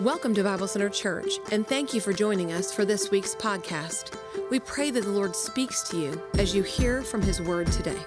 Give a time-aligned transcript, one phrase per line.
[0.00, 4.16] Welcome to Bible Center Church, and thank you for joining us for this week's podcast.
[4.48, 7.98] We pray that the Lord speaks to you as you hear from His Word today.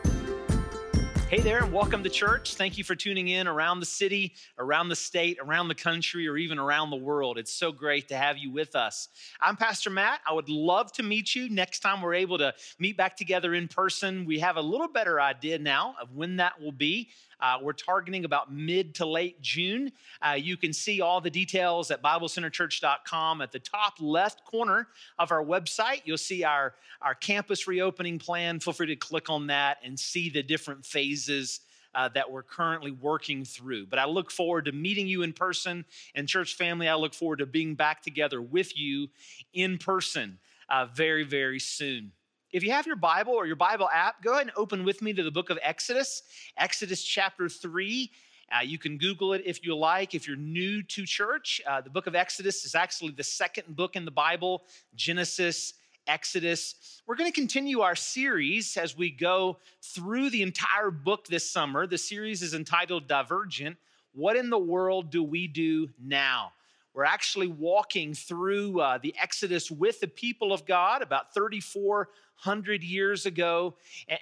[1.31, 2.55] Hey there, and welcome to church.
[2.55, 6.35] Thank you for tuning in around the city, around the state, around the country, or
[6.35, 7.37] even around the world.
[7.37, 9.07] It's so great to have you with us.
[9.39, 10.19] I'm Pastor Matt.
[10.29, 13.69] I would love to meet you next time we're able to meet back together in
[13.69, 14.25] person.
[14.25, 17.09] We have a little better idea now of when that will be.
[17.41, 19.91] Uh, we're targeting about mid to late June.
[20.21, 23.41] Uh, you can see all the details at BibleCenterChurch.com.
[23.41, 24.87] At the top left corner
[25.17, 28.59] of our website, you'll see our, our campus reopening plan.
[28.59, 31.61] Feel free to click on that and see the different phases.
[31.93, 33.85] Uh, that we're currently working through.
[33.85, 35.83] But I look forward to meeting you in person
[36.15, 36.87] and church family.
[36.87, 39.09] I look forward to being back together with you
[39.51, 42.13] in person uh, very, very soon.
[42.51, 45.13] If you have your Bible or your Bible app, go ahead and open with me
[45.13, 46.23] to the book of Exodus,
[46.57, 48.11] Exodus chapter 3.
[48.51, 50.13] Uh, you can Google it if you like.
[50.13, 53.95] If you're new to church, uh, the book of Exodus is actually the second book
[53.95, 54.63] in the Bible
[54.95, 55.75] Genesis,
[56.07, 57.01] Exodus.
[57.07, 61.87] We're going to continue our series as we go through the entire book this summer.
[61.87, 63.77] The series is entitled Divergent
[64.13, 66.51] What in the World Do We Do Now?
[66.93, 73.25] We're actually walking through uh, the Exodus with the people of God about 3,400 years
[73.25, 73.75] ago,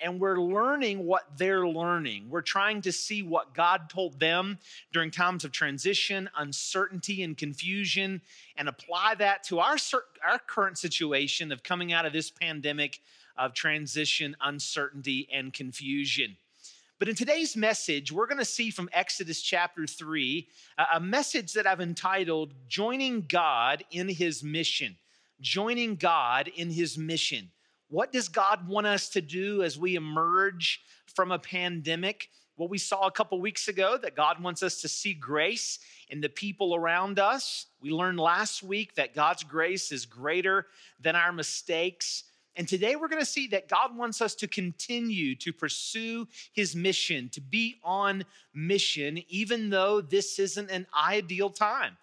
[0.04, 2.30] and we're learning what they're learning.
[2.30, 4.60] We're trying to see what God told them
[4.94, 8.22] during times of transition, uncertainty, and confusion,
[8.56, 9.78] and apply that to our,
[10.24, 13.00] our current situation of coming out of this pandemic
[13.36, 16.38] of transition, uncertainty, and confusion.
[17.00, 20.46] But in today's message, we're going to see from Exodus chapter 3
[20.94, 24.98] a message that I've entitled Joining God in His Mission.
[25.40, 27.52] Joining God in His Mission.
[27.88, 30.82] What does God want us to do as we emerge
[31.16, 32.28] from a pandemic?
[32.58, 36.20] Well, we saw a couple weeks ago that God wants us to see grace in
[36.20, 37.68] the people around us.
[37.80, 40.68] We learned last week that God's grace is greater
[41.00, 42.26] than our mistakes.
[42.60, 46.76] And today we're going to see that God wants us to continue to pursue his
[46.76, 51.96] mission, to be on mission, even though this isn't an ideal time.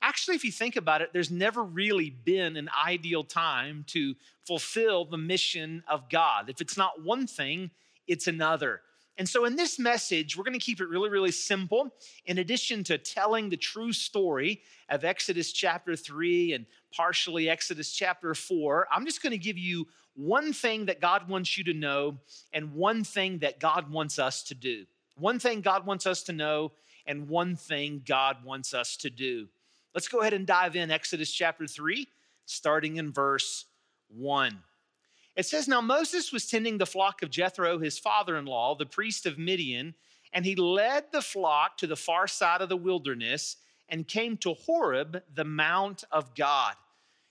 [0.00, 4.14] Actually, if you think about it, there's never really been an ideal time to
[4.46, 6.48] fulfill the mission of God.
[6.48, 7.72] If it's not one thing,
[8.06, 8.82] it's another.
[9.16, 11.94] And so, in this message, we're going to keep it really, really simple.
[12.26, 18.34] In addition to telling the true story of Exodus chapter 3 and partially Exodus chapter
[18.34, 19.86] 4, I'm just going to give you
[20.16, 22.18] one thing that God wants you to know
[22.52, 24.84] and one thing that God wants us to do.
[25.16, 26.72] One thing God wants us to know
[27.06, 29.48] and one thing God wants us to do.
[29.94, 32.08] Let's go ahead and dive in Exodus chapter 3,
[32.46, 33.66] starting in verse
[34.08, 34.58] 1.
[35.36, 38.86] It says, Now Moses was tending the flock of Jethro, his father in law, the
[38.86, 39.94] priest of Midian,
[40.32, 43.56] and he led the flock to the far side of the wilderness
[43.88, 46.74] and came to Horeb, the mount of God.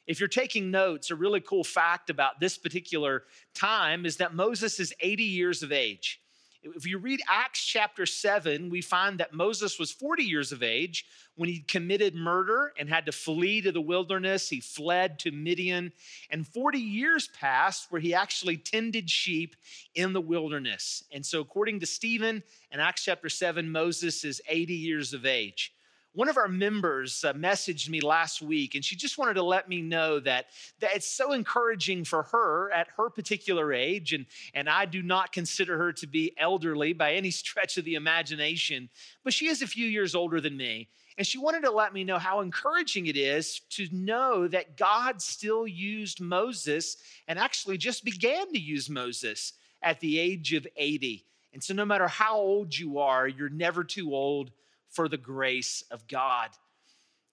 [0.05, 4.79] If you're taking notes, a really cool fact about this particular time is that Moses
[4.79, 6.21] is 80 years of age.
[6.63, 11.05] If you read Acts chapter 7, we find that Moses was 40 years of age
[11.35, 14.47] when he committed murder and had to flee to the wilderness.
[14.47, 15.91] He fled to Midian.
[16.29, 19.57] And 40 years passed where he actually tended sheep
[19.93, 21.03] in the wilderness.
[21.11, 22.41] And so, according to Stephen
[22.71, 25.73] in Acts chapter 7, Moses is 80 years of age.
[26.15, 29.67] One of our members uh, messaged me last week, and she just wanted to let
[29.67, 30.45] me know that,
[30.79, 35.31] that it's so encouraging for her at her particular age, and, and I do not
[35.31, 38.89] consider her to be elderly by any stretch of the imagination,
[39.23, 40.87] but she is a few years older than me.
[41.17, 45.21] And she wanted to let me know how encouraging it is to know that God
[45.21, 46.97] still used Moses
[47.27, 51.25] and actually just began to use Moses at the age of 80.
[51.53, 54.51] And so, no matter how old you are, you're never too old
[54.93, 56.49] for the grace of God.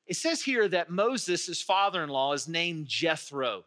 [0.07, 3.65] It says here that Moses, his father in law, is named Jethro.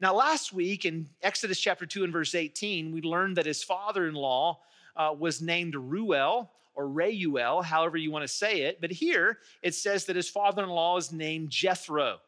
[0.00, 4.06] Now, last week in Exodus chapter 2 and verse 18, we learned that his father
[4.06, 4.60] in law
[4.96, 8.80] uh, was named Ruel or Reuel, however you want to say it.
[8.80, 12.18] But here it says that his father in law is named Jethro.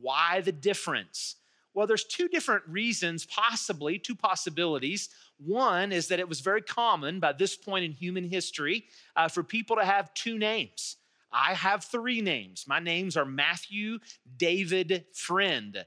[0.00, 1.36] Why the difference?
[1.74, 5.10] Well, there's two different reasons, possibly, two possibilities.
[5.44, 8.84] One is that it was very common by this point in human history
[9.16, 10.96] uh, for people to have two names.
[11.32, 12.66] I have three names.
[12.66, 14.00] My names are Matthew,
[14.36, 15.84] David, Friend.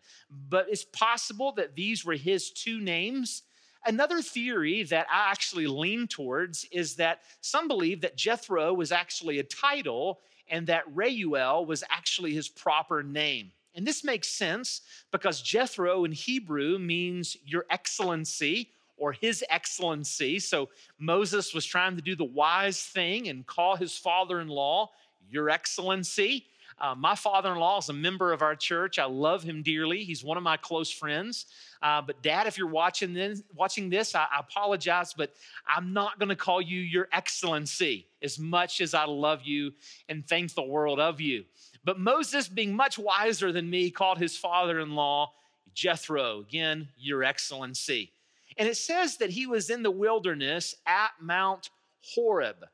[0.49, 3.43] But it's possible that these were his two names.
[3.85, 9.39] Another theory that I actually lean towards is that some believe that Jethro was actually
[9.39, 13.51] a title and that Reuel was actually his proper name.
[13.75, 18.69] And this makes sense because Jethro in Hebrew means your excellency
[19.03, 20.39] or his excellency.
[20.39, 24.91] So Moses was trying to do the wise thing and call his father in law
[25.29, 26.45] your excellency.
[26.79, 28.99] Uh, my father in law is a member of our church.
[28.99, 30.05] I love him dearly.
[30.05, 31.47] He's one of my close friends.
[31.81, 35.33] Uh, but, Dad, if you're watching this, watching this I, I apologize, but
[35.67, 39.73] I'm not going to call you Your Excellency as much as I love you
[40.07, 41.43] and thank the world of you.
[41.83, 45.33] But Moses, being much wiser than me, called his father in law
[45.73, 48.12] Jethro, again, Your Excellency.
[48.57, 51.69] And it says that he was in the wilderness at Mount
[52.13, 52.65] Horeb.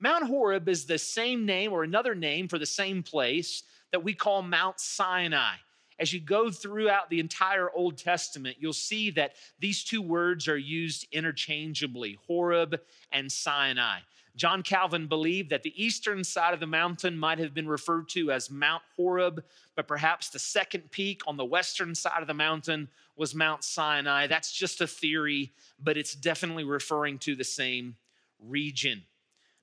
[0.00, 3.62] Mount Horeb is the same name or another name for the same place
[3.92, 5.54] that we call Mount Sinai.
[5.98, 10.58] As you go throughout the entire Old Testament, you'll see that these two words are
[10.58, 12.80] used interchangeably Horeb
[13.10, 14.00] and Sinai.
[14.36, 18.30] John Calvin believed that the eastern side of the mountain might have been referred to
[18.30, 22.88] as Mount Horeb, but perhaps the second peak on the western side of the mountain
[23.16, 24.28] was Mount Sinai.
[24.28, 25.52] That's just a theory,
[25.82, 27.96] but it's definitely referring to the same
[28.38, 29.02] region.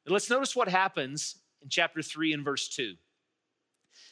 [0.06, 2.96] Now let's notice what happens in chapter 3 and verse 2.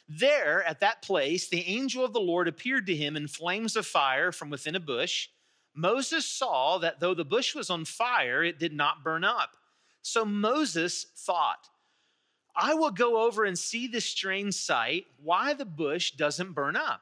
[0.08, 3.86] There, at that place, the angel of the Lord appeared to him in flames of
[3.86, 5.28] fire from within a bush.
[5.74, 9.50] Moses saw that though the bush was on fire, it did not burn up.
[10.02, 11.68] So Moses thought,
[12.56, 17.00] I will go over and see this strange sight, why the bush doesn't burn up.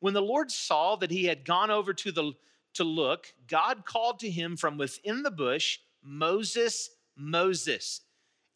[0.00, 2.32] When the Lord saw that he had gone over to, the,
[2.74, 8.00] to look, God called to him from within the bush, Moses, Moses.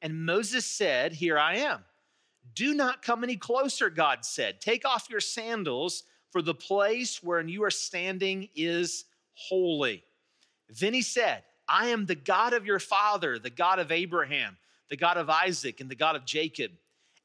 [0.00, 1.84] And Moses said, Here I am.
[2.54, 4.60] Do not come any closer, God said.
[4.60, 9.04] Take off your sandals, for the place wherein you are standing is
[9.34, 10.02] holy.
[10.80, 14.56] Then he said, I am the God of your father, the God of Abraham,
[14.90, 16.72] the God of Isaac, and the God of Jacob.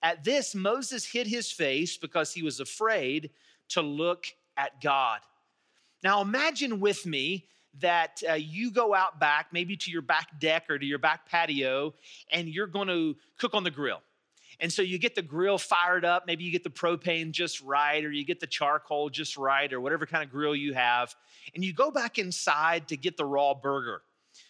[0.03, 3.31] At this, Moses hid his face because he was afraid
[3.69, 4.25] to look
[4.55, 5.19] at God.
[6.03, 7.45] Now, imagine with me
[7.79, 11.27] that uh, you go out back, maybe to your back deck or to your back
[11.29, 11.93] patio,
[12.31, 14.01] and you're going to cook on the grill.
[14.59, 16.25] And so you get the grill fired up.
[16.25, 19.79] Maybe you get the propane just right, or you get the charcoal just right, or
[19.79, 21.15] whatever kind of grill you have.
[21.53, 24.01] And you go back inside to get the raw burger.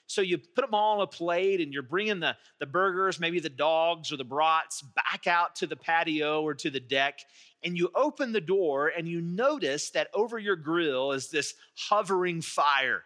[0.08, 3.40] So you put them all on a plate and you're bringing the, the burgers, maybe
[3.40, 7.20] the dogs or the brats back out to the patio or to the deck.
[7.64, 12.42] And you open the door and you notice that over your grill is this hovering
[12.42, 13.04] fire.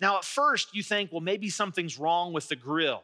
[0.00, 3.02] Now, at first, you think, well, maybe something's wrong with the grill.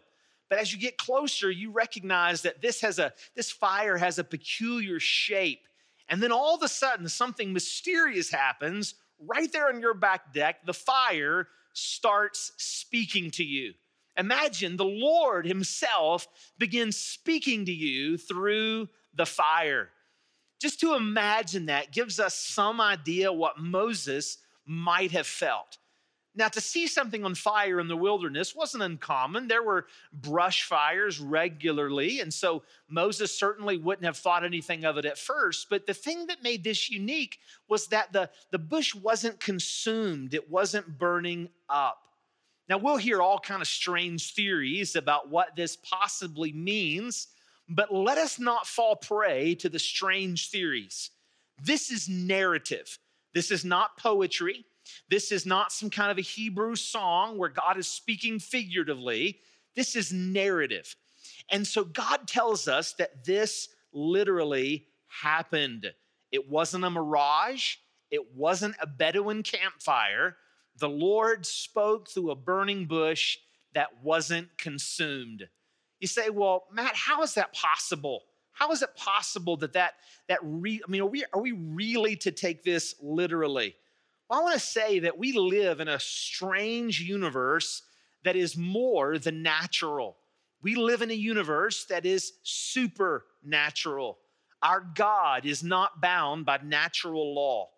[0.55, 4.23] But as you get closer, you recognize that this has a this fire has a
[4.25, 5.67] peculiar shape.
[6.09, 10.65] And then all of a sudden, something mysterious happens right there on your back deck.
[10.65, 13.75] The fire starts speaking to you.
[14.17, 19.89] Imagine the Lord Himself begins speaking to you through the fire.
[20.61, 25.79] Just to imagine that gives us some idea what Moses might have felt.
[26.37, 29.47] Now, to see something on fire in the wilderness wasn't uncommon.
[29.47, 35.05] There were brush fires regularly, and so Moses certainly wouldn't have thought anything of it
[35.05, 35.69] at first.
[35.71, 37.39] But the thing that made this unique
[37.69, 42.01] was that the, the bush wasn't consumed, it wasn't burning up.
[42.69, 47.29] Now, we'll hear all kind of strange theories about what this possibly means,
[47.69, 51.11] but let us not fall prey to the strange theories.
[51.63, 52.99] This is narrative,
[53.35, 54.65] this is not poetry.
[55.09, 59.41] This is not some kind of a Hebrew song where God is speaking figuratively.
[59.75, 60.95] This is narrative.
[61.51, 65.93] And so God tells us that this literally happened.
[66.32, 67.77] It wasn't a mirage,
[68.11, 70.37] it wasn't a Bedouin campfire.
[70.79, 73.39] The Lord spoke through a burning bush
[73.75, 75.49] that wasn't consumed.
[76.01, 78.23] You say, well, Matt, how is that possible?
[78.53, 79.94] How is it possible that that,
[80.29, 83.75] that re- I mean, are we, are we really to take this literally?
[84.29, 87.83] Well, I want to say that we live in a strange universe
[88.25, 90.17] that is more than natural.
[90.63, 94.19] We live in a universe that is supernatural.
[94.63, 97.69] Our God is not bound by natural law.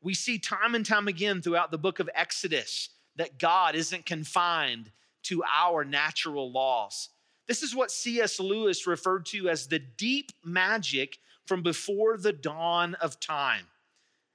[0.00, 4.92] We see time and time again throughout the book of Exodus that God isn't confined
[5.24, 7.08] to our natural laws.
[7.48, 8.38] This is what C.S.
[8.38, 13.66] Lewis referred to as the deep magic from before the dawn of time.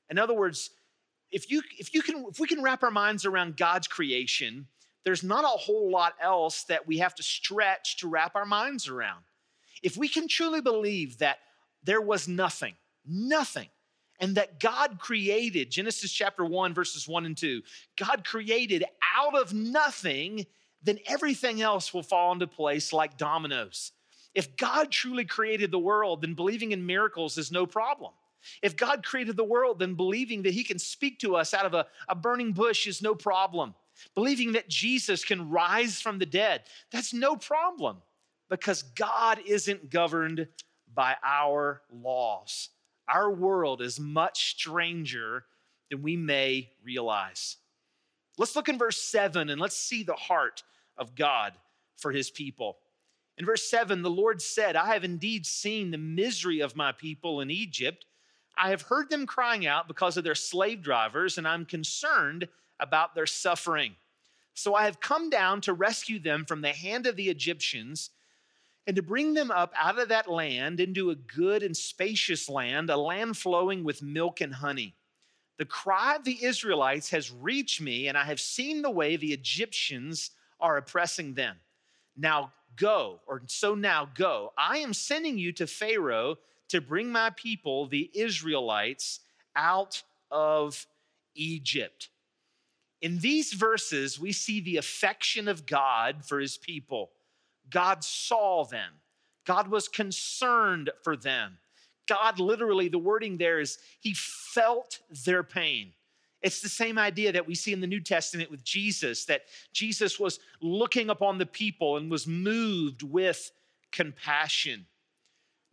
[0.10, 0.72] In other words,
[1.31, 4.67] if you if you can if we can wrap our minds around God's creation,
[5.03, 8.88] there's not a whole lot else that we have to stretch to wrap our minds
[8.88, 9.23] around.
[9.81, 11.39] If we can truly believe that
[11.83, 13.69] there was nothing, nothing,
[14.19, 17.63] and that God created, Genesis chapter 1, verses 1 and 2,
[17.97, 18.83] God created
[19.17, 20.45] out of nothing,
[20.83, 23.91] then everything else will fall into place like dominoes.
[24.35, 28.11] If God truly created the world, then believing in miracles is no problem.
[28.62, 31.74] If God created the world, then believing that He can speak to us out of
[31.74, 33.74] a, a burning bush is no problem.
[34.15, 37.98] Believing that Jesus can rise from the dead, that's no problem
[38.50, 40.48] because God isn't governed
[40.93, 42.69] by our laws.
[43.07, 45.45] our world is much stranger
[45.89, 47.57] than we may realize.
[48.38, 50.63] Let's look in verse 7 and let's see the heart
[50.98, 51.53] of God
[51.98, 52.77] for his people.
[53.38, 57.41] In verse 7, the Lord said, I have indeed seen the misery of my people
[57.41, 58.05] in Egypt.
[58.58, 62.48] I have heard them crying out because of their slave drivers, and I'm concerned
[62.79, 63.96] about their suffering.
[64.53, 68.10] So I have come down to rescue them from the hand of the Egyptians
[68.88, 72.89] and to bring them up out of that land into a good and spacious land,
[72.89, 74.96] a land flowing with milk and honey.
[75.58, 79.34] The cry of the Israelites has reached me, and I have seen the way the
[79.34, 81.58] Egyptians are oppressing them.
[82.17, 84.53] Now go, or so now go.
[84.58, 86.38] I am sending you to Pharaoh
[86.72, 89.20] to bring my people, the Israelites,
[89.56, 90.86] out of
[91.36, 92.10] Egypt.
[93.01, 97.12] In these verses, we see the affection of God for his people.
[97.70, 98.94] God saw them,
[99.46, 101.58] God was concerned for them.
[102.08, 105.94] God, literally, the wording there is, he felt their pain.
[106.42, 110.20] It's the same idea that we see in the New Testament with Jesus, that Jesus
[110.20, 113.51] was looking upon the people and was moved with
[113.92, 114.86] compassion.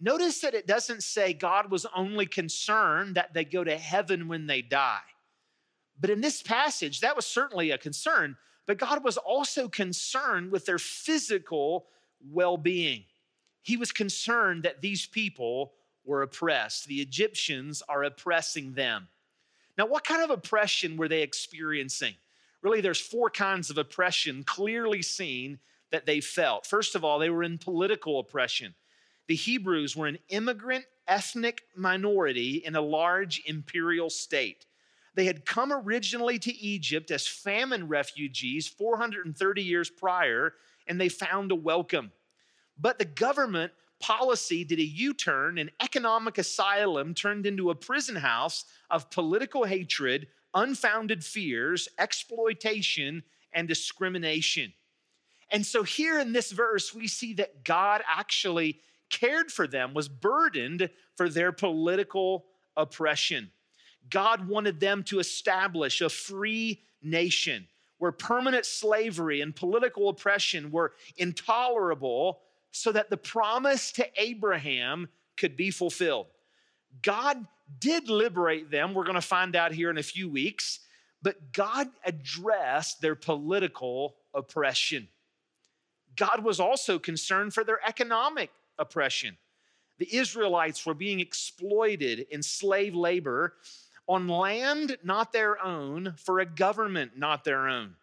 [0.01, 4.47] Notice that it doesn't say God was only concerned that they go to heaven when
[4.47, 5.01] they die.
[6.01, 8.37] But in this passage, that was certainly a concern,
[8.67, 11.87] but God was also concerned with their physical
[12.31, 13.05] well being.
[13.63, 15.73] He was concerned that these people
[16.05, 16.87] were oppressed.
[16.87, 19.09] The Egyptians are oppressing them.
[19.77, 22.15] Now, what kind of oppression were they experiencing?
[22.63, 25.59] Really, there's four kinds of oppression clearly seen
[25.91, 26.67] that they felt.
[26.67, 28.75] First of all, they were in political oppression.
[29.29, 34.67] The Hebrews were an immigrant ethnic minority in a large imperial state.
[35.15, 40.55] They had come originally to Egypt as famine refugees 430 years prior,
[40.87, 42.13] and they found a welcome.
[42.79, 48.17] But the government policy did a U turn, and economic asylum turned into a prison
[48.17, 54.73] house of political hatred, unfounded fears, exploitation, and discrimination.
[55.51, 60.09] And so, here in this verse, we see that God actually cared for them, was
[60.09, 62.47] burdened for their political
[62.77, 63.51] oppression.
[64.11, 67.67] God wanted them to establish a free nation
[67.99, 75.57] where permanent slavery and political oppression were intolerable so that the promise to Abraham could
[75.57, 76.27] be fulfilled.
[77.03, 77.47] God
[77.81, 78.95] did liberate them.
[78.95, 80.81] We're going to find out here in a few weeks.
[81.21, 85.09] But God addressed their political oppression.
[86.17, 89.37] God was also concerned for their economic oppression.
[89.99, 93.55] The Israelites were being exploited in slave labor
[94.07, 97.97] on land not their own, for a government not their own.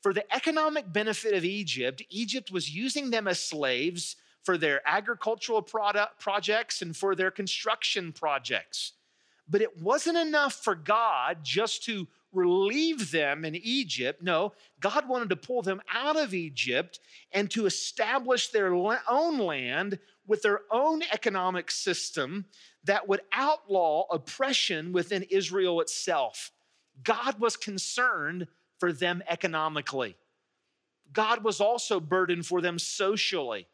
[0.00, 5.62] For the economic benefit of Egypt, Egypt was using them as slaves for their agricultural
[5.62, 8.92] product projects and for their construction projects.
[9.48, 14.22] But it wasn't enough for God just to relieve them in Egypt.
[14.22, 17.00] No, God wanted to pull them out of Egypt
[17.32, 22.46] and to establish their own land with their own economic system
[22.84, 26.52] that would outlaw oppression within Israel itself.
[27.02, 28.46] God was concerned
[28.78, 30.16] for them economically.
[31.12, 33.66] God was also burdened for them socially.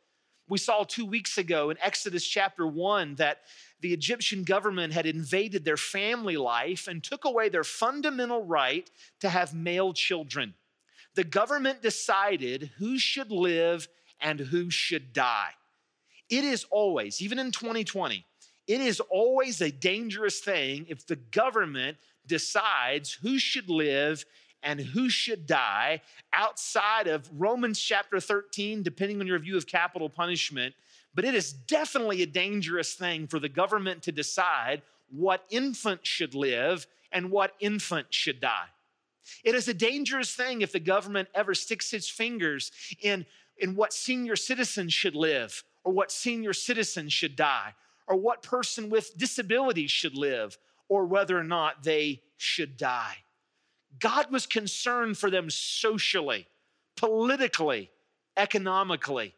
[0.49, 3.43] We saw two weeks ago in Exodus chapter 1 that
[3.81, 8.90] the Egyptian government had invaded their family life and took away their fundamental right
[9.21, 10.55] to have male children.
[11.14, 13.88] The government decided who should live
[14.21, 15.50] and who should die.
[16.31, 18.25] It is always, even in 2020,
[18.67, 24.25] it is always a dangerous thing if the government decides who should live
[24.62, 30.09] and who should die outside of Romans chapter 13, depending on your view of capital
[30.09, 30.75] punishment.
[31.15, 36.35] But it is definitely a dangerous thing for the government to decide what infant should
[36.35, 38.67] live and what infant should die.
[39.45, 43.27] It is a dangerous thing if the government ever sticks its fingers in,
[43.59, 47.75] in what senior citizens should live or what senior citizens should die
[48.07, 53.17] or what person with disabilities should live or whether or not they should die.
[53.99, 56.47] God was concerned for them socially,
[56.97, 57.90] politically,
[58.37, 59.35] economically,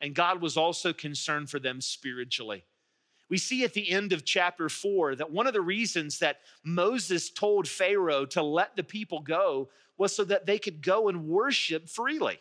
[0.00, 2.64] and God was also concerned for them spiritually.
[3.28, 7.30] We see at the end of chapter four that one of the reasons that Moses
[7.30, 11.88] told Pharaoh to let the people go was so that they could go and worship
[11.88, 12.40] freely.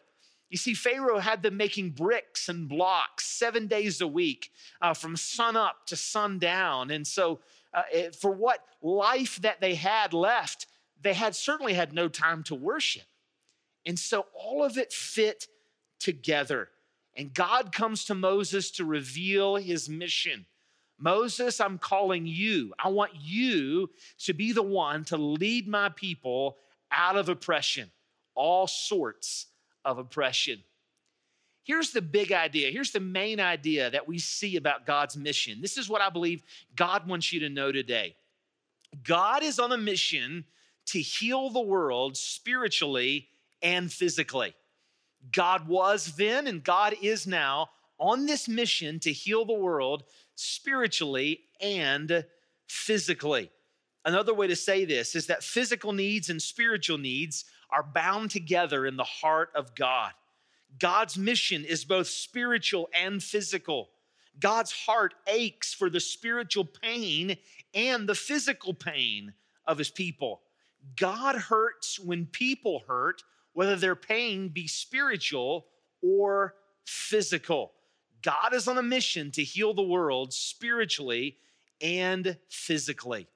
[0.50, 5.15] You see, Pharaoh had them making bricks and blocks seven days a week uh, from
[5.15, 6.91] sun up to sundown.
[6.91, 7.39] And so,
[7.74, 7.84] uh,
[8.20, 10.65] for what life that they had left,
[11.01, 13.03] they had certainly had no time to worship.
[13.86, 15.48] And so, all of it fit
[16.00, 16.70] together.
[17.15, 20.46] And God comes to Moses to reveal his mission.
[20.98, 22.74] Moses, I'm calling you.
[22.77, 23.89] I want you
[24.20, 26.58] to be the one to lead my people
[26.91, 27.89] out of oppression,
[28.36, 29.48] all sorts
[29.84, 30.63] of oppression.
[31.63, 32.72] Here's the big idea.
[32.72, 35.62] Here's the main idea that we see about God's mission.
[35.62, 36.43] This is what I believe
[36.75, 38.15] God wants you to know today.
[39.03, 40.46] God is on a mission
[40.88, 43.28] to heal the world spiritually
[43.62, 44.54] and physically.
[45.32, 47.70] God was then and God is now
[48.00, 50.04] on this mission to heal the world
[50.36, 52.26] spiritually and
[52.68, 53.52] physically.
[54.04, 58.86] Another way to say this is that physical needs and spiritual needs are bound together
[58.86, 60.12] in the heart of God.
[60.80, 63.90] God's mission is both spiritual and physical.
[64.40, 67.38] God's heart aches for the spiritual pain
[67.74, 69.34] and the physical pain
[69.66, 70.42] of his people.
[70.96, 73.24] God hurts when people hurt,
[73.54, 75.68] whether their pain be spiritual
[76.02, 77.74] or physical.
[78.22, 81.38] God is on a mission to heal the world spiritually
[81.82, 83.28] and physically.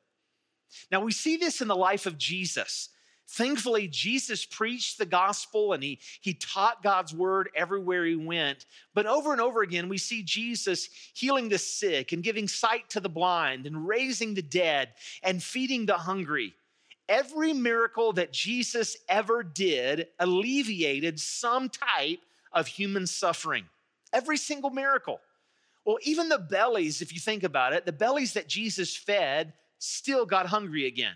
[0.91, 2.89] Now, we see this in the life of Jesus.
[3.27, 8.65] Thankfully, Jesus preached the gospel and he, he taught God's word everywhere he went.
[8.93, 12.99] But over and over again, we see Jesus healing the sick and giving sight to
[12.99, 14.89] the blind and raising the dead
[15.23, 16.53] and feeding the hungry.
[17.07, 22.19] Every miracle that Jesus ever did alleviated some type
[22.51, 23.65] of human suffering.
[24.11, 25.19] Every single miracle.
[25.85, 30.25] Well, even the bellies, if you think about it, the bellies that Jesus fed still
[30.25, 31.15] got hungry again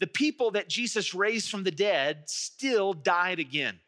[0.00, 3.78] the people that Jesus raised from the dead still died again.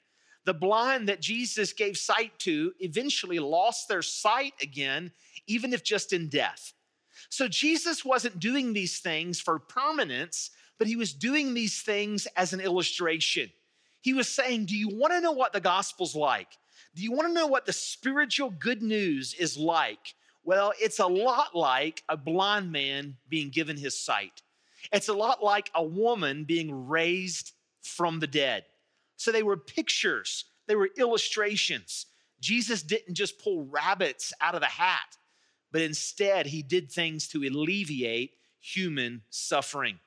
[0.45, 5.13] The blind that Jesus gave sight to eventually lost their sight again,
[5.47, 6.73] even if just in death.
[7.29, 12.55] So Jesus wasn't doing these things for permanence, but he was doing these things as
[12.55, 13.51] an illustration.
[14.01, 16.49] He was saying, Do you want to know what the gospel's like?
[16.95, 20.15] Do you want to know what the spiritual good news is like?
[20.43, 24.41] Well, it's a lot like a blind man being given his sight.
[24.91, 28.65] It's a lot like a woman being raised from the dead.
[29.19, 32.07] So they were pictures, they were illustrations.
[32.41, 35.19] Jesus didn't just pull rabbits out of the hat,
[35.73, 39.99] but instead he did things to alleviate human suffering.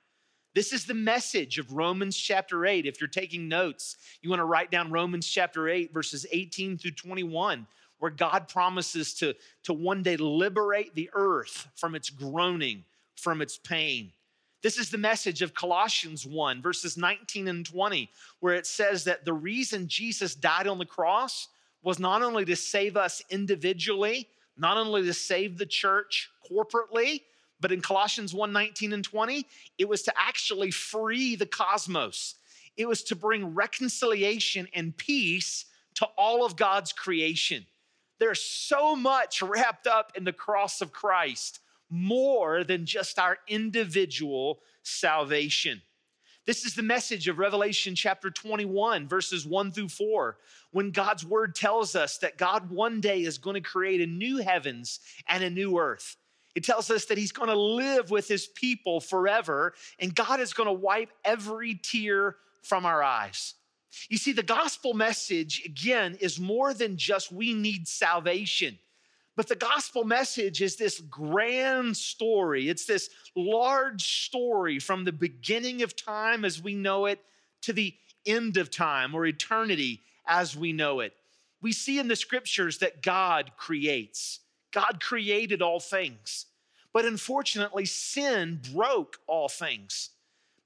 [0.54, 2.86] This is the message of Romans chapter 8.
[2.86, 6.92] If you're taking notes, you want to write down Romans chapter 8, verses 18 through
[6.92, 7.66] 21,
[7.98, 12.84] where God promises to, to one day liberate the earth from its groaning,
[13.16, 14.12] from its pain.
[14.62, 19.26] This is the message of Colossians 1, verses 19 and 20, where it says that
[19.26, 21.48] the reason Jesus died on the cross
[21.82, 27.22] was not only to save us individually, not only to save the church corporately,
[27.64, 29.48] but in Colossians 1 19 and 20,
[29.78, 32.36] it was to actually free the cosmos.
[32.76, 35.64] It was to bring reconciliation and peace
[35.96, 37.66] to all of God's creation.
[38.20, 44.60] There's so much wrapped up in the cross of Christ more than just our individual
[44.82, 45.82] salvation.
[46.46, 50.38] This is the message of Revelation chapter 21, verses 1 through 4,
[50.72, 54.40] when God's word tells us that God one day is going to create a new
[54.40, 55.00] heavens
[55.30, 56.18] and a new earth.
[56.56, 60.54] It tells us that he's going to live with his people forever, and God is
[60.54, 63.56] going to wipe every tear from our eyes.
[64.10, 68.78] You see, the gospel message, again, is more than just we need salvation.
[69.36, 72.70] But the gospel message is this grand story.
[72.70, 77.20] It's this large story from the beginning of time as we know it
[77.62, 81.14] to the end of time or eternity as we know it.
[81.62, 84.40] We see in the scriptures that God creates,
[84.74, 86.48] God created all things.
[86.92, 90.10] But unfortunately, sin broke all things.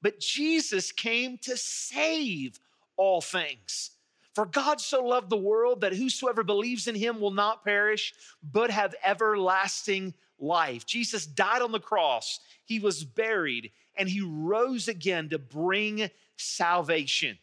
[0.02, 2.60] But Jesus came to save
[2.98, 3.92] all things.
[4.34, 8.14] For God so loved the world that whosoever believes in him will not perish,
[8.54, 10.86] but have everlasting life.
[10.86, 17.38] Jesus died on the cross, he was buried, and he rose again to bring salvation.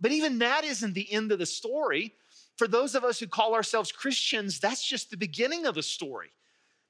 [0.00, 2.14] But even that isn't the end of the story.
[2.56, 6.30] For those of us who call ourselves Christians, that's just the beginning of the story.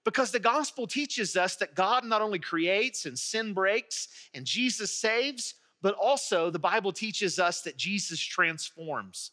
[0.05, 4.91] Because the gospel teaches us that God not only creates and sin breaks and Jesus
[4.91, 9.31] saves, but also the Bible teaches us that Jesus transforms.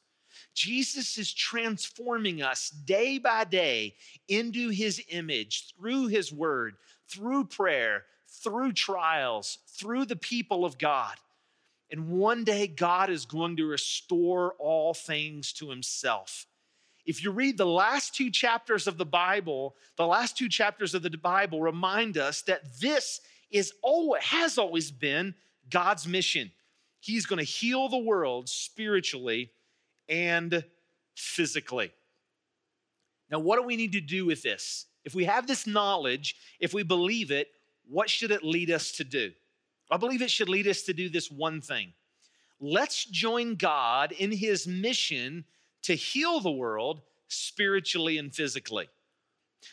[0.53, 3.95] Jesus is transforming us day by day
[4.27, 6.75] into his image through his word,
[7.07, 11.15] through prayer, through trials, through the people of God.
[11.91, 16.45] And one day, God is going to restore all things to himself.
[17.05, 21.01] If you read the last two chapters of the Bible, the last two chapters of
[21.01, 25.33] the Bible remind us that this is always, has always been
[25.69, 26.51] God's mission.
[26.99, 29.49] He's going to heal the world spiritually
[30.07, 30.63] and
[31.15, 31.91] physically.
[33.31, 34.85] Now, what do we need to do with this?
[35.05, 37.47] If we have this knowledge, if we believe it,
[37.87, 39.31] what should it lead us to do?
[39.89, 41.93] I believe it should lead us to do this one thing.
[42.59, 45.45] Let's join God in his mission
[45.83, 48.89] to heal the world spiritually and physically.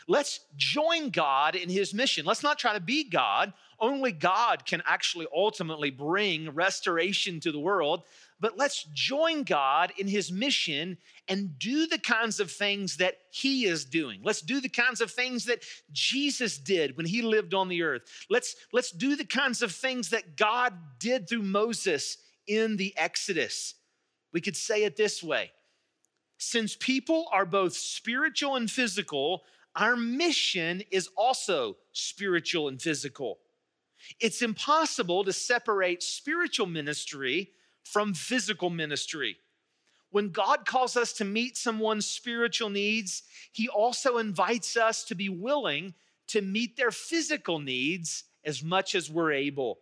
[0.09, 2.25] Let's join God in his mission.
[2.25, 3.53] Let's not try to be God.
[3.79, 8.03] Only God can actually ultimately bring restoration to the world.
[8.39, 13.65] But let's join God in his mission and do the kinds of things that he
[13.65, 14.21] is doing.
[14.23, 18.03] Let's do the kinds of things that Jesus did when he lived on the earth.
[18.29, 23.75] Let's, let's do the kinds of things that God did through Moses in the Exodus.
[24.33, 25.53] We could say it this way
[26.39, 29.43] since people are both spiritual and physical,
[29.77, 33.39] our mission is also spiritual and physical.
[34.21, 37.51] It's impossible to separate spiritual ministry
[37.85, 39.37] from physical ministry.
[40.11, 45.29] When God calls us to meet someone's spiritual needs, He also invites us to be
[45.29, 45.95] willing
[46.29, 49.79] to meet their physical needs as much as we're able.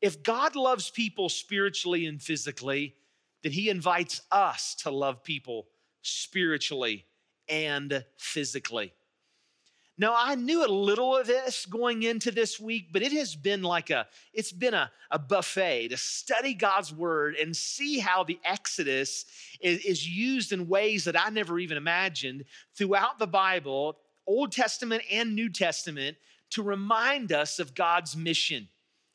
[0.00, 2.94] If God loves people spiritually and physically,
[3.42, 5.66] then He invites us to love people
[6.02, 7.06] spiritually
[7.48, 8.92] and physically.
[9.98, 13.62] Now, I knew a little of this going into this week, but it has been
[13.62, 18.38] like a, it's been a, a buffet to study God's word and see how the
[18.44, 19.24] Exodus
[19.58, 22.44] is, is used in ways that I never even imagined
[22.76, 26.18] throughout the Bible, Old Testament and New Testament,
[26.50, 28.68] to remind us of God's mission.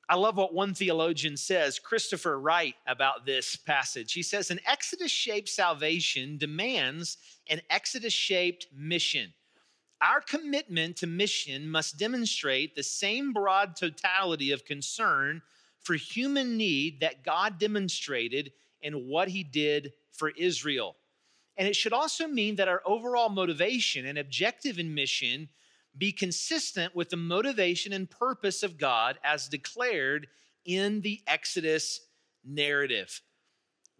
[0.09, 4.13] I love what one theologian says, Christopher Wright, about this passage.
[4.13, 7.17] He says, An Exodus shaped salvation demands
[7.49, 9.31] an Exodus shaped mission.
[10.01, 15.43] Our commitment to mission must demonstrate the same broad totality of concern
[15.79, 20.95] for human need that God demonstrated in what he did for Israel.
[21.57, 25.49] And it should also mean that our overall motivation and objective in mission
[25.97, 30.27] be consistent with the motivation and purpose of God as declared
[30.65, 31.99] in the Exodus
[32.43, 33.21] narrative.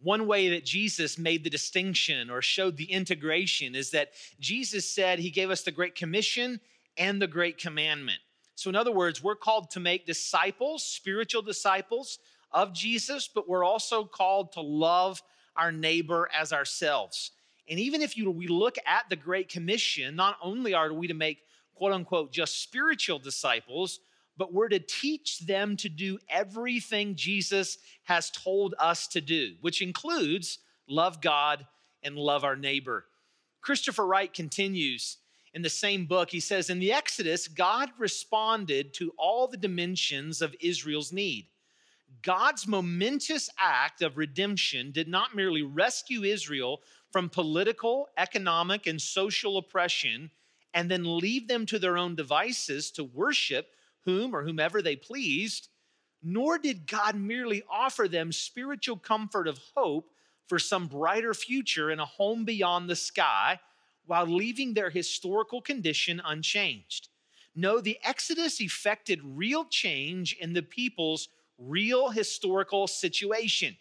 [0.04, 5.20] One way that Jesus made the distinction or showed the integration is that Jesus said
[5.20, 6.60] he gave us the Great Commission
[6.98, 8.20] and the Great Commandment.
[8.56, 12.20] So, in other words, we're called to make disciples, spiritual disciples
[12.52, 15.22] of Jesus, but we're also called to love
[15.56, 17.32] our neighbor as ourselves.
[17.70, 21.14] And even if you, we look at the Great Commission, not only are we to
[21.14, 21.40] make
[21.76, 24.00] quote unquote just spiritual disciples,
[24.42, 29.84] but we're to teach them to do everything Jesus has told us to do, which
[29.84, 31.68] includes love God
[32.02, 33.06] and love our neighbor.
[33.62, 35.18] Christopher Wright continues
[35.54, 36.32] in the same book.
[36.32, 41.46] He says, In the Exodus, God responded to all the dimensions of Israel's need.
[42.24, 49.58] God's momentous act of redemption did not merely rescue Israel from political, economic, and social
[49.58, 50.32] oppression
[50.74, 55.70] and then leave them to their own devices to worship whom or whomever they pleased,
[56.24, 60.10] nor did God merely offer them spiritual comfort of hope
[60.48, 63.60] for some brighter future in a home beyond the sky
[64.06, 67.10] while leaving their historical condition unchanged.
[67.56, 73.78] No, the Exodus effected real change in the people's real historical situation.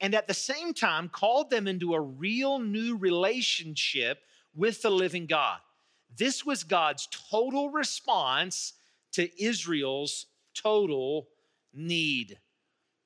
[0.00, 4.20] And at the same time, called them into a real new relationship
[4.54, 5.58] with the living God.
[6.16, 8.74] This was God's total response
[9.12, 11.28] to Israel's total
[11.72, 12.38] need.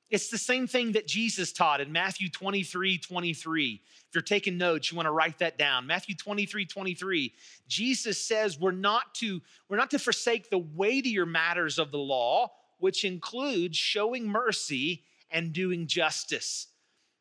[0.09, 3.81] It's the same thing that Jesus taught in Matthew 23 23.
[3.83, 5.87] If you're taking notes, you want to write that down.
[5.87, 7.33] Matthew 23 23.
[7.67, 12.51] Jesus says we're not to, we're not to forsake the weightier matters of the law,
[12.77, 16.67] which includes showing mercy and doing justice.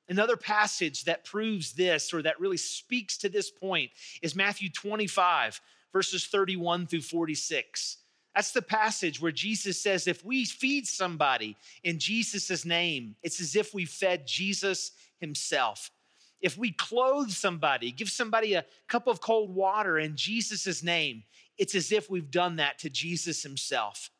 [0.08, 5.60] Another passage that proves this or that really speaks to this point is Matthew 25,
[5.92, 7.96] verses 31 through 46.
[8.34, 13.54] That's the passage where Jesus says, if we feed somebody in Jesus' name, it's as
[13.54, 15.90] if we fed Jesus himself.
[16.40, 21.22] If we clothe somebody, give somebody a cup of cold water in Jesus' name,
[21.56, 24.10] it's as if we've done that to Jesus himself.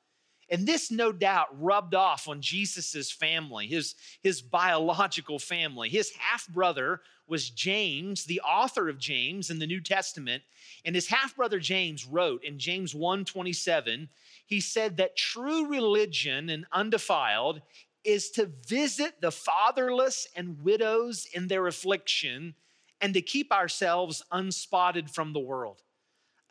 [0.51, 5.89] And this, no doubt, rubbed off on Jesus's family, his, his biological family.
[5.89, 10.43] His half brother was James, the author of James in the New Testament.
[10.85, 14.09] And his half brother James wrote in James 1 27,
[14.47, 17.63] he said that true religion and undefiled
[18.05, 22.55] is to visit the fatherless and widows in their affliction
[23.01, 25.83] and to keep ourselves unspotted from the world.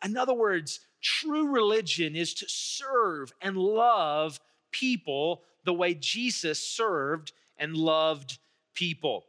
[0.04, 4.40] In other words, true religion is to serve and love
[4.72, 8.38] people the way Jesus served and loved
[8.74, 9.26] people.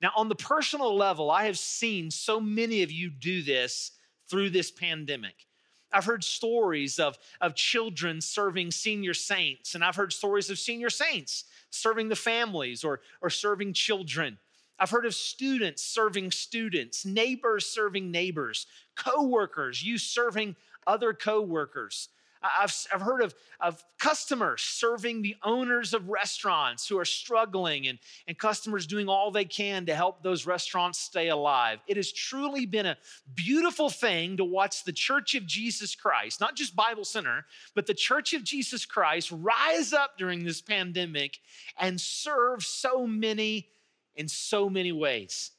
[0.00, 3.92] Now, on the personal level, I have seen so many of you do this
[4.28, 5.46] through this pandemic.
[5.92, 10.90] I've heard stories of, of children serving senior saints, and I've heard stories of senior
[10.90, 14.38] saints serving the families or, or serving children.
[14.78, 22.08] I've heard of students serving students, neighbors serving neighbors, coworkers, you serving other coworkers.
[22.42, 27.98] I've, I've heard of, of customers serving the owners of restaurants who are struggling and,
[28.26, 31.80] and customers doing all they can to help those restaurants stay alive.
[31.86, 32.96] It has truly been a
[33.34, 37.94] beautiful thing to watch the Church of Jesus Christ, not just Bible Center, but the
[37.94, 41.38] Church of Jesus Christ rise up during this pandemic
[41.78, 43.68] and serve so many
[44.14, 45.52] in so many ways.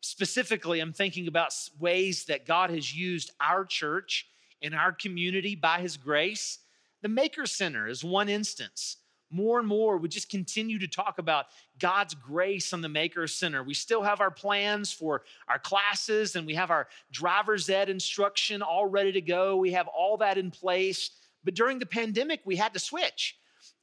[0.00, 4.26] Specifically, I'm thinking about ways that God has used our church
[4.62, 6.58] in our community by His grace.
[7.02, 8.96] The Maker Center is one instance.
[9.30, 11.46] More and more, we just continue to talk about
[11.78, 13.62] God's grace on the Maker Center.
[13.62, 18.62] We still have our plans for our classes and we have our driver's ed instruction
[18.62, 19.56] all ready to go.
[19.56, 21.10] We have all that in place.
[21.42, 23.36] But during the pandemic, we had to switch.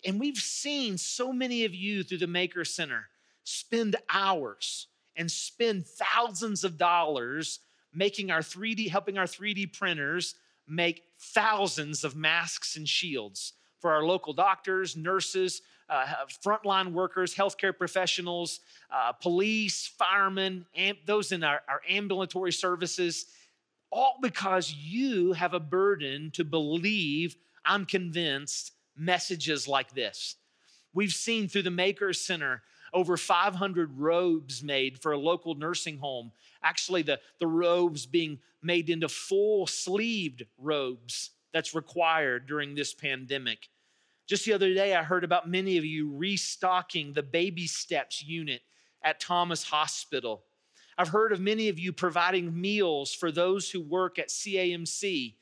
[0.06, 3.08] And we've seen so many of you through the Maker Center
[3.44, 7.60] spend hours and spend thousands of dollars
[7.94, 10.36] making our 3D, helping our 3D printers
[10.68, 16.06] make thousands of masks and shields for our local doctors, nurses, uh,
[16.44, 23.26] frontline workers, healthcare professionals, uh, police, firemen, and those in our, our ambulatory services,
[23.92, 30.36] all because you have a burden to believe, I'm convinced, messages like this.
[30.94, 36.32] We've seen through the Maker Center over 500 robes made for a local nursing home.
[36.62, 43.70] Actually, the, the robes being made into full sleeved robes that's required during this pandemic.
[44.28, 48.62] Just the other day, I heard about many of you restocking the baby steps unit
[49.04, 50.44] at Thomas Hospital.
[50.98, 55.36] I've heard of many of you providing meals for those who work at CAMC.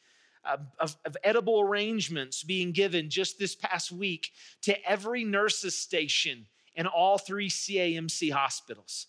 [0.44, 6.48] Uh, of, of, edible arrangements being given just this past week to every nurse's station
[6.76, 9.08] in all three CAMC hospitals.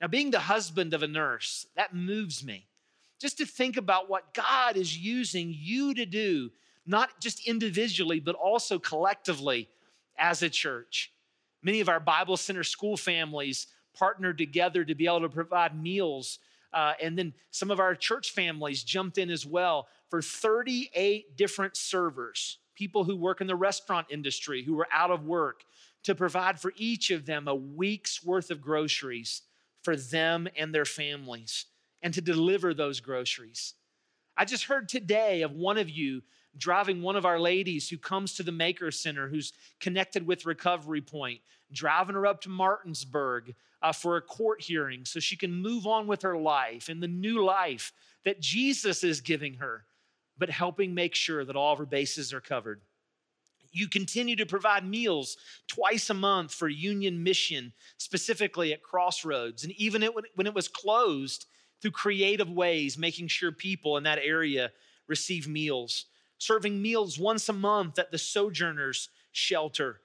[0.00, 2.66] Now, being the husband of a nurse, that moves me.
[3.20, 6.50] Just to think about what God is using you to do,
[6.86, 9.68] not just individually, but also collectively
[10.18, 11.12] as a church.
[11.62, 16.38] Many of our Bible Center school families partnered together to be able to provide meals.
[16.72, 21.76] Uh, and then some of our church families jumped in as well for 38 different
[21.76, 25.64] servers, people who work in the restaurant industry who were out of work,
[26.04, 29.42] to provide for each of them a week's worth of groceries
[29.82, 31.66] for them and their families
[32.02, 33.74] and to deliver those groceries.
[34.36, 36.22] I just heard today of one of you
[36.56, 41.00] driving one of our ladies who comes to the Maker Center, who's connected with Recovery
[41.00, 41.40] Point,
[41.72, 46.06] driving her up to Martinsburg uh, for a court hearing so she can move on
[46.06, 47.92] with her life and the new life
[48.24, 49.84] that Jesus is giving her,
[50.36, 52.80] but helping make sure that all of her bases are covered.
[53.78, 55.36] You continue to provide meals
[55.68, 59.62] twice a month for Union Mission, specifically at Crossroads.
[59.64, 61.46] And even it, when it was closed,
[61.80, 64.72] through creative ways, making sure people in that area
[65.06, 66.06] receive meals.
[66.38, 70.00] Serving meals once a month at the Sojourners Shelter.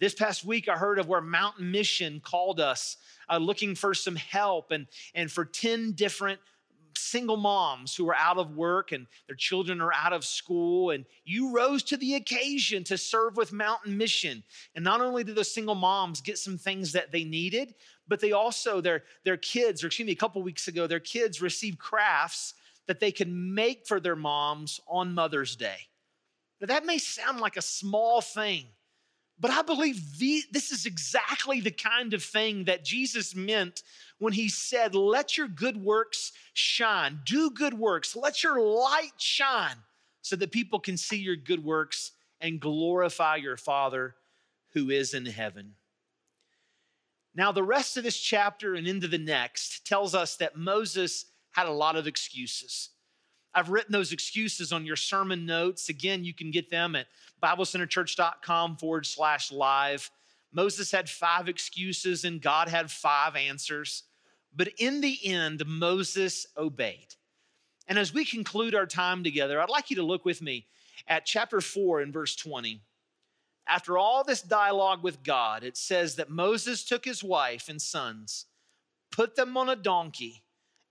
[0.00, 2.96] This past week, I heard of where Mountain Mission called us
[3.30, 6.40] uh, looking for some help and, and for 10 different
[6.96, 11.04] single moms who are out of work and their children are out of school, and
[11.24, 14.42] you rose to the occasion to serve with Mountain Mission.
[14.74, 17.74] And not only did those single moms get some things that they needed,
[18.08, 21.40] but they also, their, their kids, or excuse me, a couple weeks ago, their kids
[21.40, 22.54] received crafts
[22.86, 25.78] that they could make for their moms on Mother's Day.
[26.60, 28.66] Now, that may sound like a small thing,
[29.38, 33.82] but I believe the, this is exactly the kind of thing that Jesus meant
[34.18, 37.20] when he said, Let your good works shine.
[37.24, 38.14] Do good works.
[38.14, 39.76] Let your light shine
[40.22, 44.14] so that people can see your good works and glorify your Father
[44.72, 45.74] who is in heaven.
[47.34, 51.66] Now, the rest of this chapter and into the next tells us that Moses had
[51.66, 52.90] a lot of excuses.
[53.54, 55.88] I've written those excuses on your sermon notes.
[55.88, 57.06] Again, you can get them at
[57.42, 60.10] BibleCenterChurch.com forward slash live.
[60.52, 64.04] Moses had five excuses and God had five answers.
[64.54, 67.14] But in the end, Moses obeyed.
[67.86, 70.66] And as we conclude our time together, I'd like you to look with me
[71.06, 72.80] at chapter 4 and verse 20.
[73.66, 78.46] After all this dialogue with God, it says that Moses took his wife and sons,
[79.10, 80.43] put them on a donkey,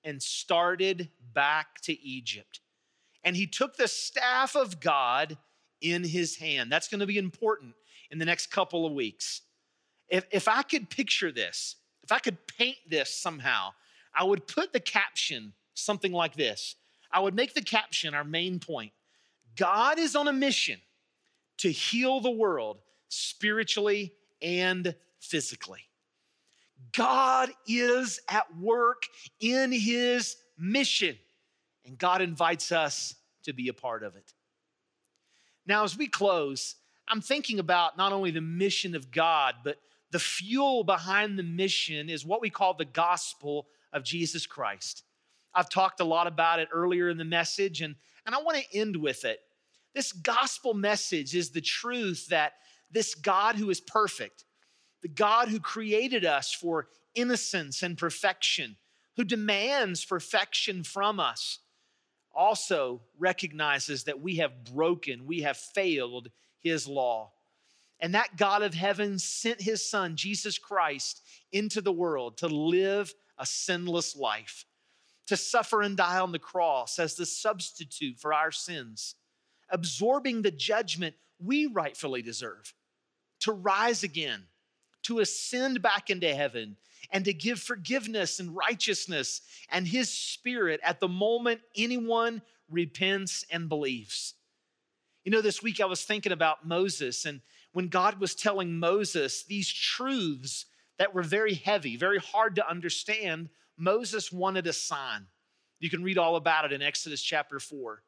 [0.04, 2.60] and started back to Egypt.
[3.24, 5.38] And he took the staff of God
[5.82, 6.72] in his hand.
[6.72, 7.76] That's going to be important
[8.12, 9.42] in the next couple of weeks.
[10.10, 13.70] If, if I could picture this, if I could paint this somehow,
[14.14, 16.76] I would put the caption something like this.
[17.12, 18.92] I would make the caption our main point.
[19.56, 20.80] God is on a mission
[21.60, 25.82] to heal the world spiritually and physically.
[26.96, 29.04] God is at work
[29.40, 31.18] in his mission,
[31.86, 34.34] and God invites us to be a part of it.
[35.66, 36.76] Now, as we close,
[37.08, 39.78] I'm thinking about not only the mission of God, but
[40.12, 45.04] the fuel behind the mission is what we call the gospel of Jesus Christ.
[45.54, 48.78] I've talked a lot about it earlier in the message, and, and I want to
[48.78, 49.40] end with it.
[49.94, 52.54] This gospel message is the truth that
[52.92, 54.46] this God who is perfect,
[55.04, 58.78] the God who created us for innocence and perfection,
[59.18, 61.60] who demands perfection from us,
[62.34, 67.32] also recognizes that we have broken, we have failed his law.
[68.00, 73.14] And that God of heaven sent his son, Jesus Christ, into the world to live
[73.38, 74.66] a sinless life,
[75.28, 79.16] to suffer and die on the cross as the substitute for our sins,
[79.70, 82.74] absorbing the judgment we rightfully deserve,
[83.42, 84.44] to rise again,
[85.04, 86.78] to ascend back into heaven,
[87.12, 93.70] and to give forgiveness and righteousness and his spirit at the moment anyone repents and
[93.70, 94.34] believes.
[95.24, 99.44] You know, this week I was thinking about Moses, and when God was telling Moses
[99.44, 100.66] these truths
[100.98, 105.28] that were very heavy, very hard to understand, Moses wanted a sign.
[105.80, 108.02] You can read all about it in Exodus chapter 4.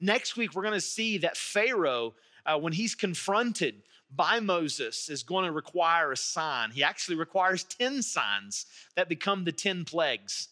[0.00, 3.82] Next week, we're going to see that Pharaoh, uh, when he's confronted
[4.16, 6.70] by Moses, is going to require a sign.
[6.70, 10.48] He actually requires 10 signs that become the 10 plagues.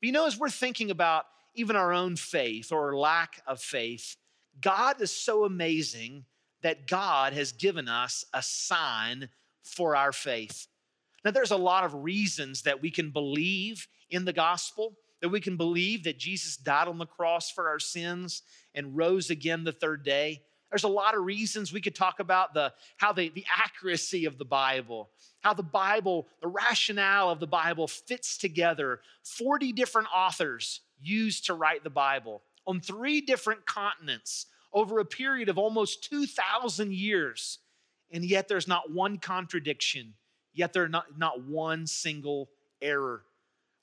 [0.00, 4.16] But you know, as we're thinking about even our own faith or lack of faith,
[4.60, 6.24] God is so amazing
[6.62, 9.28] that God has given us a sign
[9.62, 10.66] for our faith.
[11.24, 15.40] Now, there's a lot of reasons that we can believe in the gospel, that we
[15.40, 18.42] can believe that Jesus died on the cross for our sins
[18.74, 20.42] and rose again the third day.
[20.76, 24.36] There's a lot of reasons we could talk about the how the, the accuracy of
[24.36, 25.08] the Bible,
[25.40, 29.00] how the Bible, the rationale of the Bible fits together.
[29.22, 35.48] 40 different authors used to write the Bible on three different continents over a period
[35.48, 37.58] of almost 2,000 years.
[38.12, 40.12] And yet there's not one contradiction,
[40.52, 42.50] yet there's not, not one single
[42.82, 43.22] error.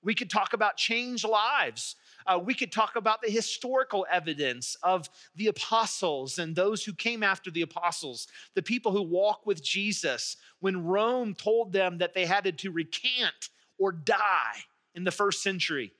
[0.03, 1.95] We could talk about changed lives.
[2.25, 7.23] Uh, we could talk about the historical evidence of the apostles and those who came
[7.23, 12.25] after the apostles, the people who walk with Jesus when Rome told them that they
[12.25, 14.63] had to recant or die
[14.95, 15.91] in the first century.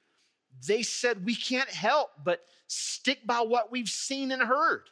[0.67, 4.83] They said, We can't help but stick by what we've seen and heard.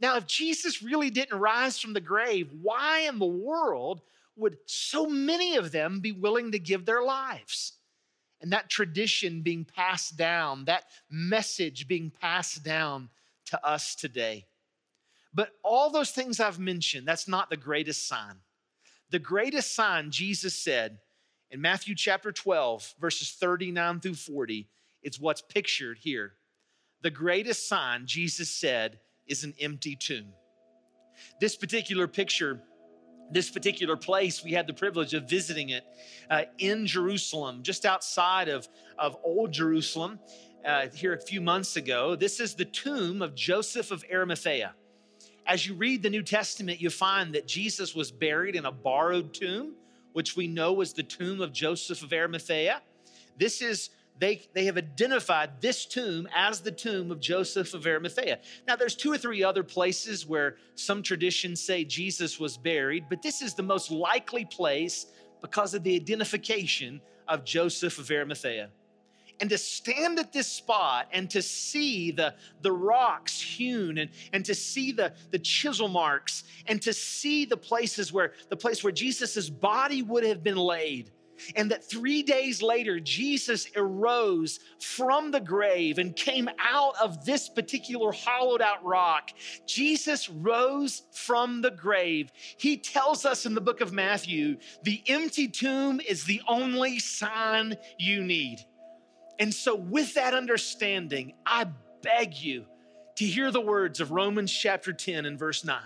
[0.00, 4.02] Now, if Jesus really didn't rise from the grave, why in the world
[4.36, 7.74] would so many of them be willing to give their lives?
[8.44, 13.08] And that tradition being passed down, that message being passed down
[13.46, 14.44] to us today.
[15.32, 18.34] But all those things I've mentioned, that's not the greatest sign.
[19.08, 20.98] The greatest sign, Jesus said
[21.50, 24.68] in Matthew chapter 12, verses 39 through 40,
[25.02, 26.34] is what's pictured here.
[27.00, 30.34] The greatest sign, Jesus said, is an empty tomb.
[31.40, 32.60] This particular picture,
[33.30, 35.84] this particular place, we had the privilege of visiting it
[36.30, 40.18] uh, in Jerusalem, just outside of, of Old Jerusalem,
[40.64, 42.16] uh, here a few months ago.
[42.16, 44.74] This is the tomb of Joseph of Arimathea.
[45.46, 49.34] As you read the New Testament, you find that Jesus was buried in a borrowed
[49.34, 49.74] tomb,
[50.12, 52.80] which we know was the tomb of Joseph of Arimathea.
[53.36, 58.38] This is they, they have identified this tomb as the tomb of Joseph of Arimathea.
[58.66, 63.22] Now, there's two or three other places where some traditions say Jesus was buried, but
[63.22, 65.06] this is the most likely place
[65.40, 68.70] because of the identification of Joseph of Arimathea.
[69.40, 74.44] And to stand at this spot and to see the, the rocks hewn and, and
[74.44, 78.92] to see the, the chisel marks and to see the places where the place where
[78.92, 81.10] Jesus' body would have been laid
[81.56, 87.48] and that three days later, Jesus arose from the grave and came out of this
[87.48, 89.30] particular hollowed out rock.
[89.66, 92.30] Jesus rose from the grave.
[92.58, 97.76] He tells us in the book of Matthew the empty tomb is the only sign
[97.98, 98.58] you need.
[99.38, 101.66] And so, with that understanding, I
[102.02, 102.66] beg you
[103.16, 105.80] to hear the words of Romans chapter 10 and verse 9.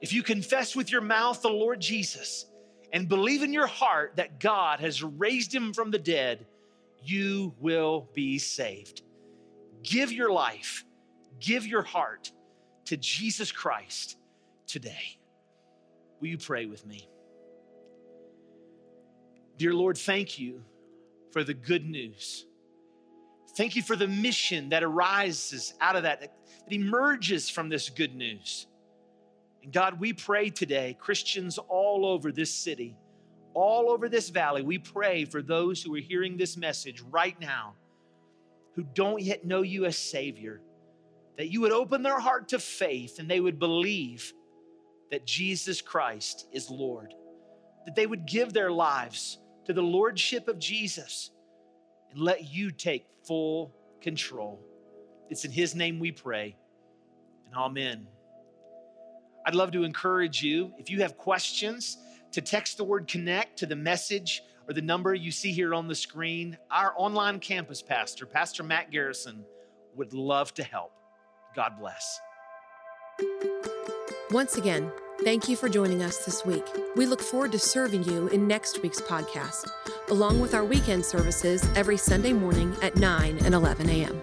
[0.00, 2.46] If you confess with your mouth the Lord Jesus,
[2.94, 6.46] and believe in your heart that God has raised him from the dead,
[7.02, 9.02] you will be saved.
[9.82, 10.84] Give your life,
[11.40, 12.30] give your heart
[12.86, 14.16] to Jesus Christ
[14.68, 15.18] today.
[16.20, 17.08] Will you pray with me?
[19.58, 20.62] Dear Lord, thank you
[21.32, 22.46] for the good news.
[23.56, 26.32] Thank you for the mission that arises out of that, that
[26.72, 28.68] emerges from this good news.
[29.64, 32.98] And God, we pray today, Christians all over this city,
[33.54, 37.74] all over this valley, we pray for those who are hearing this message right now
[38.74, 40.60] who don't yet know you as Savior,
[41.38, 44.34] that you would open their heart to faith and they would believe
[45.10, 47.14] that Jesus Christ is Lord,
[47.86, 51.30] that they would give their lives to the Lordship of Jesus
[52.10, 54.60] and let you take full control.
[55.30, 56.54] It's in His name we pray,
[57.46, 58.08] and Amen.
[59.46, 61.98] I'd love to encourage you, if you have questions,
[62.32, 65.86] to text the word connect to the message or the number you see here on
[65.86, 66.56] the screen.
[66.70, 69.44] Our online campus pastor, Pastor Matt Garrison,
[69.94, 70.92] would love to help.
[71.54, 72.20] God bless.
[74.30, 74.90] Once again,
[75.22, 76.64] thank you for joining us this week.
[76.96, 79.68] We look forward to serving you in next week's podcast,
[80.10, 84.20] along with our weekend services every Sunday morning at 9 and 11 a.m.